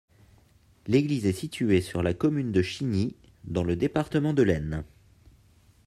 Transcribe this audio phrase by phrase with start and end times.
[0.87, 3.13] L'église est située sur la commune de Chigny,
[3.43, 4.83] dans le département de l'Aisne.